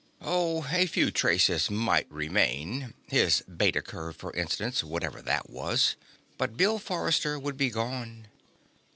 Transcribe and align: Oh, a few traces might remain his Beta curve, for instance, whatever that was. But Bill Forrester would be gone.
Oh, 0.23 0.65
a 0.71 0.87
few 0.87 1.11
traces 1.11 1.69
might 1.69 2.11
remain 2.11 2.95
his 3.07 3.41
Beta 3.41 3.83
curve, 3.83 4.15
for 4.15 4.33
instance, 4.33 4.83
whatever 4.83 5.21
that 5.21 5.47
was. 5.47 5.95
But 6.39 6.57
Bill 6.57 6.79
Forrester 6.79 7.37
would 7.37 7.55
be 7.55 7.69
gone. 7.69 8.25